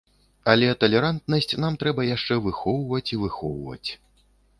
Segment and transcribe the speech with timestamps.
[0.51, 3.89] Але талерантнасць нам трэба яшчэ выхоўваць і выхоўваць.